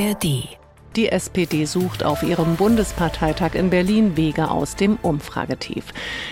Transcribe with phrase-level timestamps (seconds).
[0.00, 0.60] ARD
[0.96, 5.84] die SPD sucht auf ihrem Bundesparteitag in Berlin Wege aus dem Umfragetief.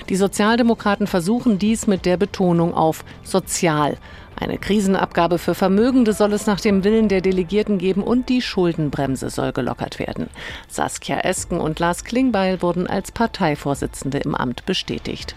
[0.09, 3.99] Die Sozialdemokraten versuchen dies mit der Betonung auf sozial.
[4.35, 9.31] Eine Krisenabgabe für Vermögende soll es nach dem Willen der Delegierten geben und die Schuldenbremse
[9.31, 10.29] soll gelockert werden.
[10.67, 15.37] Saskia Esken und Lars Klingbeil wurden als Parteivorsitzende im Amt bestätigt.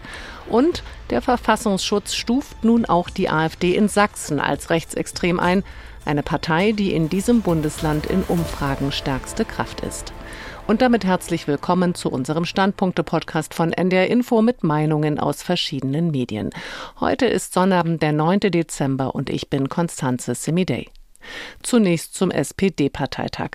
[0.50, 5.64] Und der Verfassungsschutz stuft nun auch die AfD in Sachsen als rechtsextrem ein.
[6.06, 10.14] Eine Partei, die in diesem Bundesland in Umfragen stärkste Kraft ist.
[10.68, 16.50] Und damit herzlich willkommen zu unserem Standpunkte-Podcast von NDR Info mit Meinungen aus verschiedenen Medien.
[17.00, 18.40] Heute ist Sonnabend, der 9.
[18.40, 20.90] Dezember und ich bin Konstanze Semidey.
[21.64, 23.52] Zunächst zum SPD-Parteitag.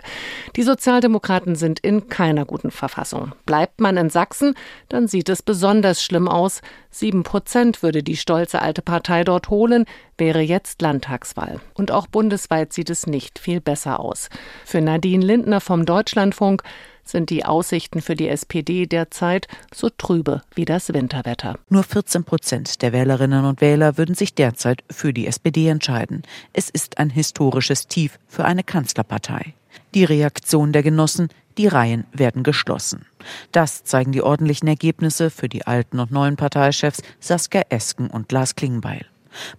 [0.56, 3.34] Die Sozialdemokraten sind in keiner guten Verfassung.
[3.45, 4.55] Bleibt man in Sachsen,
[4.89, 6.61] dann sieht es besonders schlimm aus.
[6.91, 9.84] Sieben Prozent würde die stolze alte Partei dort holen,
[10.19, 11.61] wäre jetzt Landtagswahl.
[11.75, 14.28] Und auch bundesweit sieht es nicht viel besser aus.
[14.64, 16.62] Für Nadine Lindner vom Deutschlandfunk
[17.06, 21.58] sind die Aussichten für die SPD derzeit so trübe wie das Winterwetter.
[21.70, 26.22] Nur 14 Prozent der Wählerinnen und Wähler würden sich derzeit für die SPD entscheiden.
[26.52, 29.54] Es ist ein historisches Tief für eine Kanzlerpartei.
[29.94, 33.06] Die Reaktion der Genossen, die Reihen werden geschlossen.
[33.52, 38.56] Das zeigen die ordentlichen Ergebnisse für die alten und neuen Parteichefs Saskia Esken und Lars
[38.56, 39.06] Klingbeil.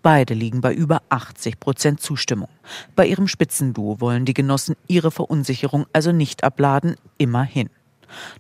[0.02, 2.50] Beide liegen bei über 80 Prozent Zustimmung.
[2.96, 7.70] Bei ihrem Spitzenduo wollen die Genossen ihre Verunsicherung also nicht abladen, immerhin.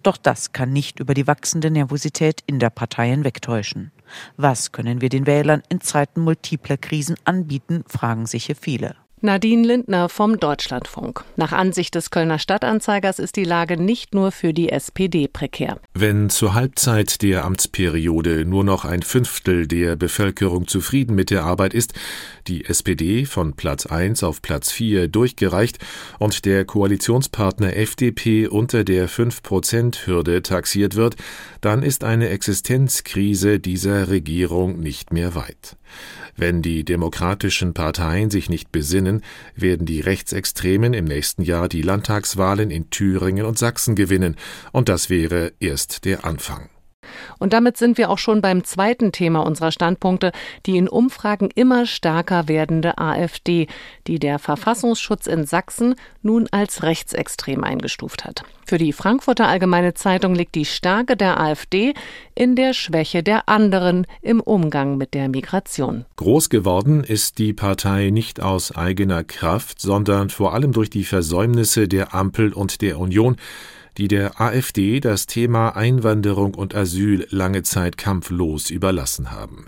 [0.04, 3.92] Doch das kann nicht über die wachsende Nervosität in der Partei hinwegtäuschen.
[4.38, 8.96] Was können wir den Wählern in Zeiten multipler Krisen anbieten, fragen sich hier viele.
[9.20, 11.24] Nadine Lindner vom Deutschlandfunk.
[11.38, 15.80] Nach Ansicht des Kölner Stadtanzeigers ist die Lage nicht nur für die SPD prekär.
[15.96, 21.74] Wenn zur Halbzeit der Amtsperiode nur noch ein Fünftel der Bevölkerung zufrieden mit der Arbeit
[21.74, 21.94] ist,
[22.46, 25.80] die SPD von Platz 1 auf Platz 4 durchgereicht
[26.20, 31.16] und der Koalitionspartner FDP unter der 5-Prozent-Hürde taxiert wird,
[31.62, 35.76] dann ist eine Existenzkrise dieser Regierung nicht mehr weit.
[36.36, 39.07] Wenn die demokratischen Parteien sich nicht besinnen,
[39.56, 44.36] werden die Rechtsextremen im nächsten Jahr die Landtagswahlen in Thüringen und Sachsen gewinnen,
[44.72, 46.70] und das wäre erst der Anfang.
[47.40, 50.32] Und damit sind wir auch schon beim zweiten Thema unserer Standpunkte,
[50.66, 53.68] die in Umfragen immer stärker werdende AfD,
[54.08, 58.44] die der Verfassungsschutz in Sachsen nun als rechtsextrem eingestuft hat.
[58.66, 61.94] Für die Frankfurter Allgemeine Zeitung liegt die Stärke der AfD
[62.36, 66.06] in der Schwäche der anderen im Umgang mit der Migration.
[66.18, 71.88] Groß geworden ist die Partei nicht aus eigener Kraft, sondern vor allem durch die Versäumnisse
[71.88, 73.38] der Ampel und der Union,
[73.98, 79.66] die der AfD das Thema Einwanderung und Asyl lange Zeit kampflos überlassen haben.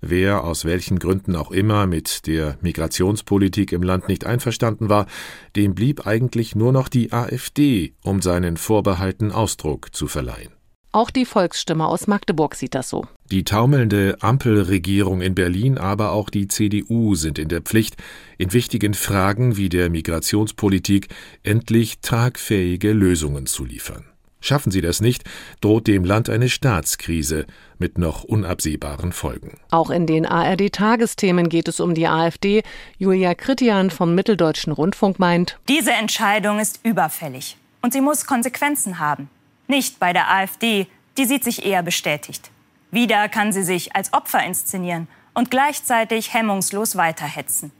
[0.00, 5.06] Wer aus welchen Gründen auch immer mit der Migrationspolitik im Land nicht einverstanden war,
[5.54, 10.61] dem blieb eigentlich nur noch die AfD, um seinen Vorbehalten Ausdruck zu verleihen.
[10.92, 13.06] Auch die Volksstimme aus Magdeburg sieht das so.
[13.30, 17.96] Die taumelnde Ampelregierung in Berlin, aber auch die CDU sind in der Pflicht,
[18.36, 21.08] in wichtigen Fragen wie der Migrationspolitik
[21.42, 24.04] endlich tragfähige Lösungen zu liefern.
[24.42, 25.22] Schaffen sie das nicht,
[25.62, 27.46] droht dem Land eine Staatskrise
[27.78, 29.58] mit noch unabsehbaren Folgen.
[29.70, 32.64] Auch in den ARD-Tagesthemen geht es um die AfD.
[32.98, 39.30] Julia Kritian vom Mitteldeutschen Rundfunk meint, diese Entscheidung ist überfällig und sie muss Konsequenzen haben.
[39.72, 42.50] Nicht bei der AfD, die sieht sich eher bestätigt.
[42.90, 47.72] Wieder kann sie sich als Opfer inszenieren und gleichzeitig hemmungslos weiterhetzen.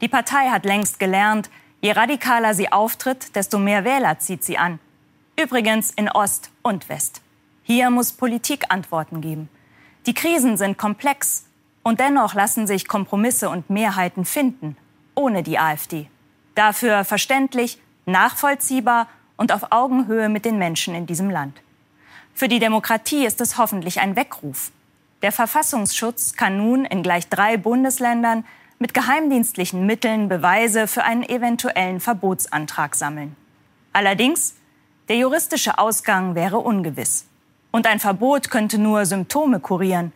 [0.00, 1.48] Die Partei hat längst gelernt,
[1.80, 4.80] je radikaler sie auftritt, desto mehr Wähler zieht sie an.
[5.40, 7.22] Übrigens in Ost und West.
[7.62, 9.48] Hier muss Politik Antworten geben.
[10.06, 11.46] Die Krisen sind komplex
[11.84, 14.76] und dennoch lassen sich Kompromisse und Mehrheiten finden,
[15.14, 16.10] ohne die AfD.
[16.56, 21.60] Dafür verständlich, nachvollziehbar und auf Augenhöhe mit den Menschen in diesem Land.
[22.34, 24.70] Für die Demokratie ist es hoffentlich ein Weckruf.
[25.22, 28.44] Der Verfassungsschutz kann nun in gleich drei Bundesländern
[28.78, 33.34] mit geheimdienstlichen Mitteln Beweise für einen eventuellen Verbotsantrag sammeln.
[33.92, 34.54] Allerdings,
[35.08, 37.24] der juristische Ausgang wäre ungewiss.
[37.70, 40.12] Und ein Verbot könnte nur Symptome kurieren.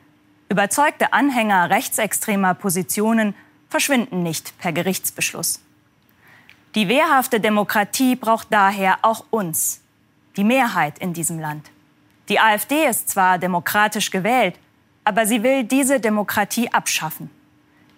[0.50, 3.34] Überzeugte Anhänger rechtsextremer Positionen
[3.68, 5.60] verschwinden nicht per Gerichtsbeschluss.
[6.76, 9.80] Die wehrhafte Demokratie braucht daher auch uns,
[10.36, 11.70] die Mehrheit in diesem Land.
[12.28, 14.54] Die AfD ist zwar demokratisch gewählt,
[15.02, 17.28] aber sie will diese Demokratie abschaffen.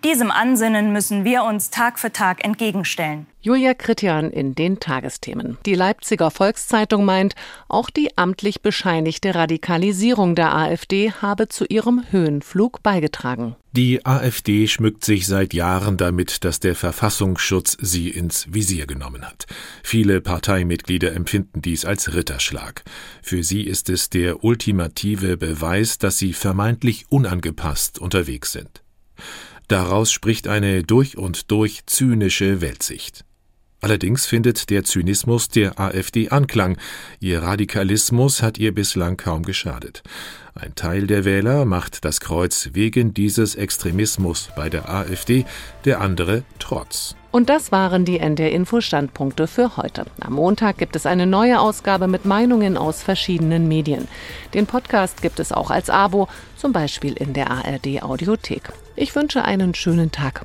[0.05, 3.29] Diesem Ansinnen müssen wir uns Tag für Tag entgegenstellen.
[3.41, 5.59] Julia Kritian in den Tagesthemen.
[5.65, 7.37] Die Leipziger Volkszeitung meint,
[7.69, 13.55] auch die amtlich bescheinigte Radikalisierung der AfD habe zu ihrem Höhenflug beigetragen.
[13.71, 19.47] Die AfD schmückt sich seit Jahren damit, dass der Verfassungsschutz sie ins Visier genommen hat.
[19.85, 22.83] Viele Parteimitglieder empfinden dies als Ritterschlag.
[23.23, 28.82] Für sie ist es der ultimative Beweis, dass sie vermeintlich unangepasst unterwegs sind.
[29.69, 33.25] Daraus spricht eine durch und durch zynische Weltsicht.
[33.85, 36.79] Allerdings findet der Zynismus der AfD Anklang.
[37.19, 40.05] Ihr Radikalismus hat ihr bislang kaum geschadet.
[40.55, 45.45] Ein Teil der Wähler macht das Kreuz wegen dieses Extremismus bei der AfD,
[45.85, 47.17] der andere trotz.
[47.33, 50.05] Und das waren die NDR Info Standpunkte für heute.
[50.21, 54.07] Am Montag gibt es eine neue Ausgabe mit Meinungen aus verschiedenen Medien.
[54.55, 58.73] Den Podcast gibt es auch als Abo, zum Beispiel in der ARD Audiothek.
[58.95, 60.45] Ich wünsche einen schönen Tag.